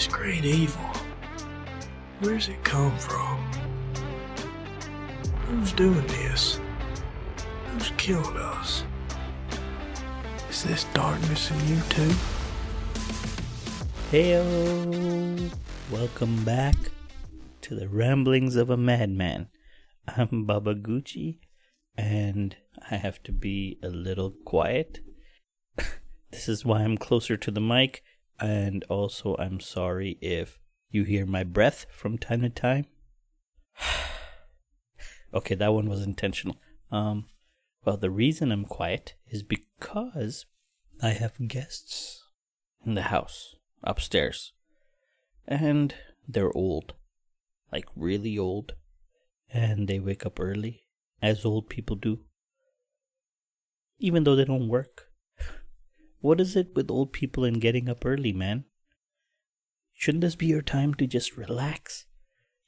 This 0.00 0.06
great 0.06 0.46
evil. 0.46 0.90
Where's 2.20 2.48
it 2.48 2.64
come 2.64 2.96
from? 2.96 3.38
Who's 5.44 5.74
doing 5.74 6.06
this? 6.06 6.58
Who's 7.66 7.92
killing 7.98 8.38
us? 8.38 8.84
Is 10.48 10.62
this 10.64 10.84
darkness 10.94 11.50
in 11.50 11.68
you 11.68 11.82
too? 11.90 12.14
Heyo! 14.10 15.50
Welcome 15.92 16.44
back 16.44 16.76
to 17.60 17.74
the 17.74 17.86
ramblings 17.86 18.56
of 18.56 18.70
a 18.70 18.78
madman. 18.78 19.48
I'm 20.08 20.46
Baba 20.46 20.76
Gucci, 20.76 21.40
and 21.98 22.56
I 22.90 22.96
have 22.96 23.22
to 23.24 23.32
be 23.32 23.78
a 23.82 23.90
little 23.90 24.32
quiet. 24.46 25.00
this 26.30 26.48
is 26.48 26.64
why 26.64 26.84
I'm 26.84 26.96
closer 26.96 27.36
to 27.36 27.50
the 27.50 27.60
mic, 27.60 28.02
and 28.40 28.84
also 28.88 29.36
I'm 29.38 29.60
sorry 29.60 30.18
if 30.20 30.58
you 30.90 31.04
hear 31.04 31.26
my 31.26 31.44
breath 31.44 31.86
from 31.90 32.18
time 32.18 32.42
to 32.42 32.48
time. 32.48 32.86
okay, 35.34 35.54
that 35.54 35.72
one 35.72 35.88
was 35.88 36.02
intentional. 36.02 36.56
Um, 36.90 37.26
well, 37.84 37.96
the 37.96 38.10
reason 38.10 38.50
I'm 38.50 38.64
quiet 38.64 39.14
is 39.28 39.42
because 39.42 40.46
I 41.02 41.10
have 41.10 41.48
guests 41.48 42.24
in 42.84 42.94
the 42.94 43.02
house 43.02 43.56
upstairs. 43.82 44.52
And 45.46 45.94
they're 46.28 46.56
old. 46.56 46.94
Like 47.72 47.86
really 47.96 48.38
old. 48.38 48.74
And 49.52 49.88
they 49.88 49.98
wake 49.98 50.26
up 50.26 50.38
early, 50.38 50.84
as 51.22 51.44
old 51.44 51.68
people 51.68 51.96
do. 51.96 52.20
Even 53.98 54.24
though 54.24 54.36
they 54.36 54.44
don't 54.44 54.68
work. 54.68 55.09
What 56.20 56.40
is 56.40 56.54
it 56.54 56.74
with 56.74 56.90
old 56.90 57.12
people 57.12 57.44
and 57.44 57.60
getting 57.60 57.88
up 57.88 58.04
early, 58.04 58.32
man? 58.32 58.64
Shouldn't 59.94 60.22
this 60.22 60.36
be 60.36 60.46
your 60.46 60.62
time 60.62 60.94
to 60.94 61.06
just 61.06 61.36
relax? 61.36 62.06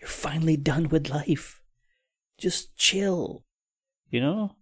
You're 0.00 0.08
finally 0.08 0.56
done 0.56 0.88
with 0.88 1.08
life. 1.08 1.60
Just 2.38 2.76
chill. 2.76 3.44
You 4.10 4.20
know? 4.20 4.56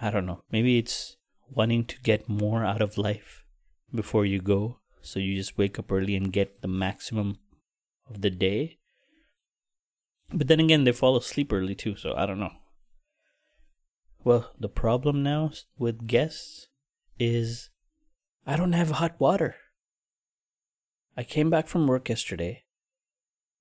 I 0.00 0.10
don't 0.10 0.26
know. 0.26 0.44
Maybe 0.50 0.78
it's 0.78 1.16
wanting 1.48 1.84
to 1.86 2.00
get 2.02 2.28
more 2.28 2.64
out 2.64 2.82
of 2.82 2.98
life 2.98 3.44
before 3.94 4.24
you 4.24 4.40
go. 4.40 4.78
So 5.02 5.18
you 5.18 5.34
just 5.34 5.58
wake 5.58 5.78
up 5.78 5.90
early 5.90 6.16
and 6.16 6.32
get 6.32 6.60
the 6.60 6.68
maximum 6.68 7.38
of 8.08 8.20
the 8.20 8.30
day. 8.30 8.78
But 10.32 10.48
then 10.48 10.60
again, 10.60 10.84
they 10.84 10.92
fall 10.92 11.16
asleep 11.16 11.52
early 11.52 11.74
too, 11.74 11.96
so 11.96 12.14
I 12.14 12.26
don't 12.26 12.40
know. 12.40 12.52
Well, 14.22 14.52
the 14.58 14.68
problem 14.68 15.22
now 15.22 15.52
with 15.78 16.06
guests 16.06 16.68
is 17.20 17.70
I 18.46 18.56
don't 18.56 18.72
have 18.72 18.92
hot 18.92 19.20
water. 19.20 19.56
I 21.16 21.22
came 21.22 21.50
back 21.50 21.68
from 21.68 21.86
work 21.86 22.08
yesterday 22.08 22.64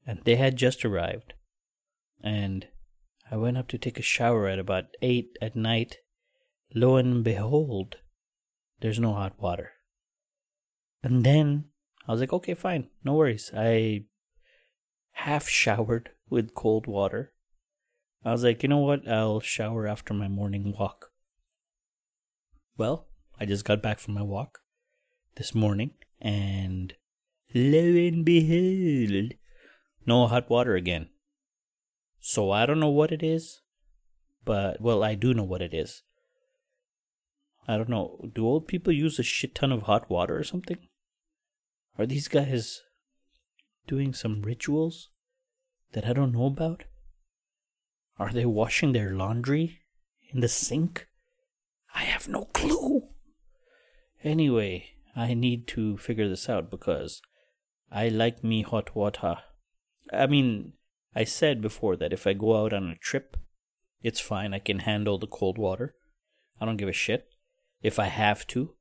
and 0.07 0.21
they 0.23 0.37
had 0.37 0.55
just 0.55 0.85
arrived. 0.85 1.33
And 2.23 2.67
I 3.29 3.35
went 3.35 3.57
up 3.57 3.67
to 3.69 3.77
take 3.77 3.99
a 3.99 4.03
shower 4.03 4.47
at 4.47 4.59
about 4.59 4.85
8 5.01 5.37
at 5.41 5.55
night. 5.55 5.97
Lo 6.73 6.95
and 6.95 7.23
behold, 7.23 7.97
there's 8.79 8.99
no 8.99 9.13
hot 9.13 9.39
water. 9.39 9.71
And 11.03 11.23
then 11.23 11.65
I 12.07 12.11
was 12.11 12.21
like, 12.21 12.33
okay, 12.33 12.53
fine, 12.53 12.87
no 13.03 13.13
worries. 13.13 13.51
I 13.55 14.05
half 15.11 15.47
showered 15.47 16.11
with 16.29 16.55
cold 16.55 16.87
water. 16.87 17.33
I 18.23 18.31
was 18.31 18.43
like, 18.43 18.63
you 18.63 18.69
know 18.69 18.79
what? 18.79 19.07
I'll 19.07 19.39
shower 19.39 19.87
after 19.87 20.13
my 20.13 20.27
morning 20.27 20.73
walk. 20.77 21.11
Well, 22.77 23.08
I 23.39 23.45
just 23.45 23.63
got 23.63 23.81
back 23.81 23.99
from 23.99 24.15
my 24.15 24.21
walk 24.21 24.59
this 25.35 25.55
morning, 25.55 25.91
and 26.19 26.93
lo 27.55 27.79
and 27.79 28.25
behold, 28.25 29.33
no 30.05 30.27
hot 30.27 30.49
water 30.49 30.75
again. 30.75 31.09
So 32.19 32.51
I 32.51 32.65
don't 32.65 32.81
know 32.81 32.89
what 32.89 33.13
it 33.13 33.23
is, 33.23 33.61
but, 34.43 34.81
well, 34.81 35.03
I 35.03 35.15
do 35.15 35.33
know 35.33 35.45
what 35.45 35.61
it 35.61 35.73
is. 35.73 36.03
I 37.65 37.77
don't 37.77 37.87
know. 37.87 38.29
Do 38.33 38.45
old 38.45 38.67
people 38.67 38.91
use 38.91 39.19
a 39.19 39.23
shit 39.23 39.55
ton 39.55 39.71
of 39.71 39.83
hot 39.83 40.09
water 40.09 40.37
or 40.37 40.43
something? 40.43 40.79
Are 41.97 42.05
these 42.05 42.27
guys 42.27 42.81
doing 43.87 44.13
some 44.13 44.41
rituals 44.41 45.09
that 45.93 46.05
I 46.05 46.13
don't 46.13 46.33
know 46.33 46.45
about? 46.45 46.83
Are 48.17 48.31
they 48.31 48.45
washing 48.45 48.91
their 48.91 49.11
laundry 49.11 49.79
in 50.33 50.41
the 50.41 50.49
sink? 50.49 51.07
I 51.95 52.03
have 52.03 52.27
no 52.27 52.45
clue. 52.45 53.07
Anyway, 54.23 54.91
I 55.15 55.33
need 55.33 55.67
to 55.67 55.97
figure 55.97 56.27
this 56.27 56.49
out 56.49 56.69
because 56.69 57.21
I 57.91 58.09
like 58.09 58.43
me 58.43 58.63
hot 58.63 58.95
water. 58.95 59.37
I 60.11 60.27
mean, 60.27 60.73
I 61.15 61.23
said 61.23 61.61
before 61.61 61.95
that 61.97 62.13
if 62.13 62.27
I 62.27 62.33
go 62.33 62.63
out 62.63 62.73
on 62.73 62.89
a 62.89 62.95
trip, 62.95 63.37
it's 64.01 64.19
fine. 64.19 64.53
I 64.53 64.59
can 64.59 64.79
handle 64.79 65.17
the 65.17 65.27
cold 65.27 65.57
water. 65.57 65.95
I 66.59 66.65
don't 66.65 66.77
give 66.77 66.89
a 66.89 66.93
shit 66.93 67.29
if 67.81 67.99
I 67.99 68.05
have 68.05 68.45
to. 68.47 68.75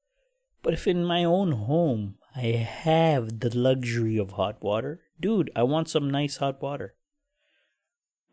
But 0.63 0.75
if 0.75 0.87
in 0.87 1.05
my 1.05 1.25
own 1.25 1.53
home 1.53 2.17
I 2.35 2.47
have 2.47 3.41
the 3.41 3.57
luxury 3.57 4.17
of 4.19 4.33
hot 4.33 4.63
water, 4.63 5.01
dude, 5.21 5.51
I 5.55 5.63
want 5.63 5.89
some 5.89 6.11
nice 6.11 6.39
hot 6.39 6.61
water. 6.61 6.95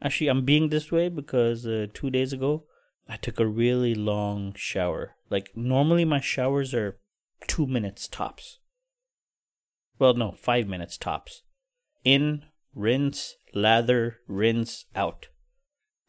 Actually, 0.02 0.28
I'm 0.28 0.44
being 0.44 0.70
this 0.70 0.92
way 0.92 1.10
because 1.10 1.66
uh, 1.66 1.88
two 1.94 2.10
days 2.10 2.34
ago 2.34 2.66
I 3.08 3.18
took 3.18 3.40
a 3.40 3.48
really 3.48 3.94
long 3.94 4.54
shower. 4.56 5.16
Like, 5.30 5.52
normally 5.56 6.06
my 6.06 6.20
showers 6.20 6.74
are 6.74 7.00
two 7.48 7.68
minutes 7.68 8.08
tops. 8.08 8.60
Well, 10.00 10.16
no, 10.16 10.32
five 10.32 10.68
minutes 10.68 10.98
tops. 10.98 11.44
In, 12.04 12.46
rinse, 12.74 13.36
lather, 13.54 14.18
rinse, 14.28 14.86
out. 14.96 15.28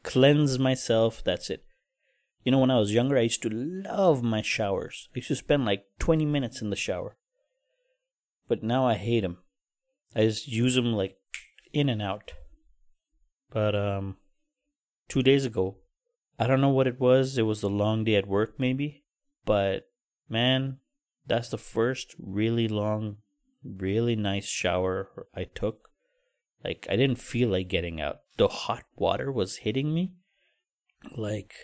Cleanse 0.03 0.59
myself, 0.59 1.23
that's 1.23 1.51
it. 1.51 1.65
You 2.45 2.53
know, 2.53 2.59
when 2.61 2.71
I 2.71 2.79
was 2.79 2.95
younger, 2.95 3.19
I 3.19 3.23
used 3.23 3.43
to 3.43 3.51
love 3.51 4.23
my 4.23 4.41
showers. 4.41 5.09
I 5.15 5.19
used 5.19 5.29
to 5.29 5.37
spend 5.37 5.65
like 5.65 5.85
20 5.99 6.25
minutes 6.25 6.63
in 6.63 6.71
the 6.71 6.77
shower. 6.77 7.17
But 8.49 8.63
now 8.63 8.87
I 8.87 8.95
hate 8.95 9.21
them. 9.21 9.39
I 10.15 10.23
just 10.23 10.47
use 10.47 10.77
them 10.77 10.93
like 10.93 11.17
in 11.73 11.89
and 11.89 12.01
out. 12.01 12.33
But, 13.51 13.75
um, 13.75 14.17
two 15.09 15.23
days 15.23 15.45
ago, 15.45 15.79
I 16.39 16.47
don't 16.47 16.61
know 16.61 16.71
what 16.71 16.87
it 16.87 17.01
was. 17.01 17.39
It 17.39 17.43
was 17.43 17.63
a 17.63 17.69
long 17.69 18.05
day 18.05 18.17
at 18.17 18.27
work, 18.29 18.55
maybe. 18.59 19.05
But, 19.45 19.89
man, 20.29 20.79
that's 21.27 21.49
the 21.49 21.59
first 21.59 22.15
really 22.19 22.69
long, 22.69 23.19
really 23.65 24.17
nice 24.17 24.47
shower 24.47 25.27
I 25.35 25.45
took. 25.45 25.91
Like, 26.65 26.87
I 26.91 26.97
didn't 26.97 27.19
feel 27.19 27.49
like 27.51 27.69
getting 27.69 28.01
out. 28.01 28.21
The 28.37 28.49
hot 28.49 28.85
water 28.97 29.33
was 29.33 29.59
hitting 29.59 29.95
me. 29.95 30.13
Like, 31.17 31.55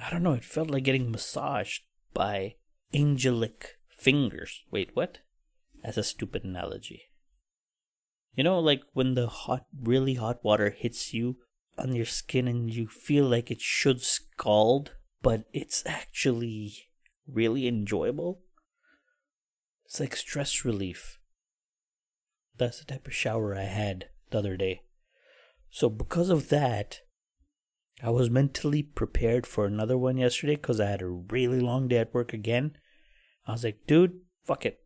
I 0.00 0.10
don't 0.10 0.22
know, 0.22 0.34
it 0.34 0.44
felt 0.44 0.70
like 0.70 0.84
getting 0.84 1.10
massaged 1.10 1.82
by 2.14 2.56
angelic 2.94 3.78
fingers. 3.88 4.64
Wait, 4.70 4.90
what? 4.94 5.18
That's 5.82 5.96
a 5.96 6.02
stupid 6.02 6.44
analogy. 6.44 7.10
You 8.34 8.44
know, 8.44 8.60
like 8.60 8.82
when 8.92 9.14
the 9.14 9.26
hot, 9.26 9.66
really 9.82 10.14
hot 10.14 10.44
water 10.44 10.70
hits 10.70 11.12
you 11.12 11.38
on 11.78 11.94
your 11.94 12.04
skin 12.04 12.48
and 12.48 12.72
you 12.72 12.88
feel 12.88 13.26
like 13.26 13.50
it 13.50 13.60
should 13.60 14.02
scald, 14.02 14.92
but 15.22 15.44
it's 15.52 15.82
actually 15.86 16.88
really 17.26 17.66
enjoyable? 17.66 18.40
It's 19.86 20.00
like 20.00 20.16
stress 20.16 20.64
relief. 20.64 21.18
That's 22.56 22.80
the 22.80 22.84
type 22.84 23.06
of 23.06 23.14
shower 23.14 23.56
I 23.56 23.62
had 23.62 24.08
the 24.30 24.38
other 24.38 24.56
day. 24.56 24.82
So, 25.70 25.88
because 25.88 26.28
of 26.28 26.48
that, 26.48 27.00
I 28.02 28.10
was 28.10 28.30
mentally 28.30 28.82
prepared 28.82 29.46
for 29.46 29.64
another 29.64 29.96
one 29.96 30.18
yesterday 30.18 30.56
because 30.56 30.80
I 30.80 30.86
had 30.86 31.02
a 31.02 31.08
really 31.08 31.60
long 31.60 31.88
day 31.88 31.98
at 31.98 32.12
work 32.14 32.32
again. 32.32 32.76
I 33.46 33.52
was 33.52 33.64
like, 33.64 33.86
dude, 33.86 34.20
fuck 34.44 34.66
it. 34.66 34.80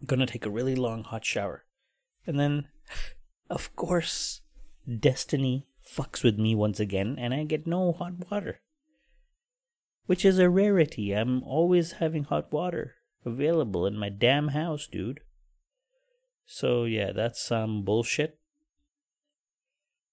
I'm 0.00 0.06
gonna 0.06 0.26
take 0.26 0.44
a 0.44 0.50
really 0.50 0.74
long 0.74 1.04
hot 1.04 1.24
shower. 1.24 1.64
And 2.26 2.38
then, 2.38 2.68
of 3.50 3.74
course, 3.76 4.40
destiny 4.98 5.67
fucks 5.94 6.22
with 6.22 6.38
me 6.38 6.54
once 6.54 6.80
again 6.80 7.16
and 7.18 7.32
I 7.32 7.44
get 7.44 7.66
no 7.66 7.92
hot 7.92 8.30
water. 8.30 8.60
Which 10.06 10.24
is 10.24 10.38
a 10.38 10.48
rarity. 10.48 11.12
I'm 11.12 11.42
always 11.42 11.92
having 11.92 12.24
hot 12.24 12.52
water 12.52 12.94
available 13.24 13.86
in 13.86 13.96
my 13.96 14.08
damn 14.08 14.48
house, 14.48 14.86
dude. 14.86 15.20
So, 16.46 16.84
yeah, 16.84 17.12
that's 17.12 17.42
some 17.42 17.84
bullshit. 17.84 18.38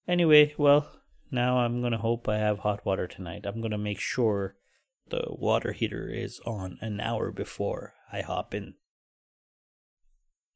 Anyway, 0.06 0.54
well, 0.58 0.86
now 1.30 1.58
I'm 1.58 1.82
gonna 1.82 1.98
hope 1.98 2.28
I 2.28 2.38
have 2.38 2.60
hot 2.60 2.84
water 2.84 3.06
tonight. 3.06 3.44
I'm 3.44 3.60
gonna 3.60 3.78
make 3.78 3.98
sure 3.98 4.56
the 5.08 5.24
water 5.28 5.72
heater 5.72 6.08
is 6.08 6.40
on 6.44 6.78
an 6.80 7.00
hour 7.00 7.32
before 7.32 7.94
I 8.12 8.20
hop 8.20 8.54
in. 8.54 8.74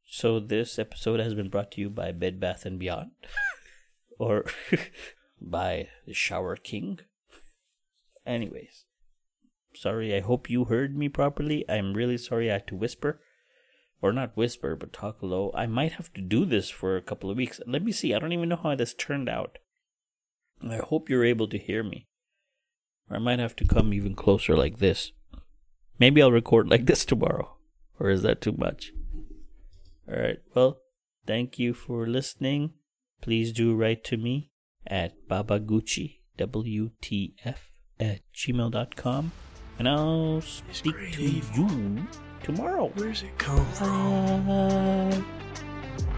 So 0.07 0.41
this 0.41 0.79
episode 0.79 1.21
has 1.21 1.35
been 1.35 1.51
brought 1.51 1.73
to 1.73 1.81
you 1.81 1.91
by 1.91 2.13
Bed 2.13 2.41
Bath 2.41 2.67
and 2.67 2.79
Beyond, 2.79 3.13
or 4.21 4.45
by 5.41 5.89
the 6.07 6.13
Shower 6.13 6.55
King. 6.55 7.01
Anyways, 8.27 8.85
sorry. 9.75 10.15
I 10.15 10.21
hope 10.21 10.51
you 10.51 10.67
heard 10.67 10.97
me 10.97 11.09
properly. 11.09 11.65
I'm 11.69 11.95
really 11.95 12.19
sorry 12.19 12.51
I 12.51 12.55
had 12.55 12.67
to 12.69 12.77
whisper, 12.77 13.21
or 14.03 14.13
not 14.13 14.37
whisper, 14.37 14.77
but 14.77 14.93
talk 14.93 15.23
low. 15.23 15.51
I 15.55 15.67
might 15.67 15.93
have 15.93 16.13
to 16.13 16.21
do 16.21 16.45
this 16.45 16.69
for 16.69 16.97
a 16.97 17.03
couple 17.03 17.31
of 17.31 17.39
weeks. 17.39 17.61
Let 17.67 17.83
me 17.83 17.93
see. 17.93 18.15
I 18.15 18.19
don't 18.19 18.33
even 18.33 18.51
know 18.51 18.61
how 18.63 18.75
this 18.75 18.95
turned 18.95 19.29
out. 19.29 19.59
I 20.63 20.77
hope 20.77 21.09
you're 21.09 21.25
able 21.25 21.49
to 21.49 21.59
hear 21.59 21.83
me. 21.83 22.07
Or 23.09 23.17
I 23.17 23.21
might 23.21 23.39
have 23.39 23.57
to 23.57 23.65
come 23.65 23.95
even 23.95 24.15
closer 24.15 24.55
like 24.55 24.79
this. 24.79 25.13
Maybe 25.99 26.21
I'll 26.23 26.31
record 26.31 26.69
like 26.69 26.85
this 26.85 27.07
tomorrow. 27.07 27.57
Or 27.99 28.11
is 28.11 28.23
that 28.23 28.43
too 28.43 28.53
much? 28.53 28.93
Alright, 30.07 30.41
well, 30.55 30.81
thank 31.27 31.59
you 31.59 31.73
for 31.73 32.07
listening. 32.07 32.75
Please 33.21 33.53
do 33.53 33.75
write 33.75 34.05
to 34.05 34.17
me 34.17 34.51
at 34.87 35.29
babaguchi, 35.29 36.21
WTF, 36.39 37.59
at 37.99 38.21
gmail.com. 38.35 39.33
And 39.79 39.89
I'll 39.89 40.41
speak 40.41 40.95
to 41.13 41.23
you 41.23 42.07
tomorrow. 42.43 42.91
Where's 42.95 43.23
it 43.23 43.37
come 43.39 43.65
from? 43.73 44.47
Bye. 44.47 45.25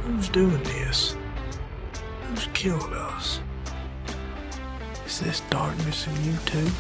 Who's 0.03 0.29
doing 0.29 0.63
this? 0.65 1.17
Who's 2.29 2.49
killing 2.55 2.93
us? 2.93 3.41
Is 5.07 5.21
this 5.21 5.41
darkness 5.51 6.07
in 6.07 6.25
you 6.25 6.37
too? 6.47 6.71